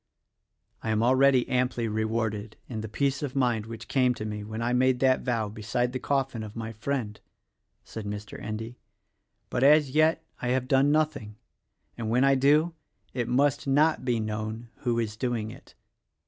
"I 0.81 0.89
am 0.89 1.03
already 1.03 1.47
amply 1.47 1.87
rewarded, 1.87 2.57
in 2.67 2.81
the 2.81 2.89
peace 2.89 3.21
of 3.21 3.35
mind 3.35 3.67
which 3.67 3.87
came 3.87 4.15
to 4.15 4.25
me 4.25 4.43
when 4.43 4.59
I 4.59 4.73
made 4.73 4.99
that 5.01 5.21
vow 5.21 5.47
beside 5.47 5.93
the 5.93 5.99
coffin 5.99 6.41
of 6.41 6.55
my 6.55 6.71
friend," 6.73 7.19
said 7.83 8.05
Mr. 8.07 8.41
Endy; 8.41 8.79
"but 9.51 9.61
as 9.61 9.91
yet 9.91 10.25
I 10.41 10.47
have 10.47 10.67
done 10.67 10.91
nothing, 10.91 11.35
and 11.99 12.09
when 12.09 12.23
I 12.23 12.33
do, 12.33 12.73
it 13.13 13.27
must 13.27 13.67
not 13.67 14.03
be 14.03 14.19
known 14.19 14.69
who 14.77 14.97
is 14.97 15.15
doing 15.15 15.51
it. 15.51 15.75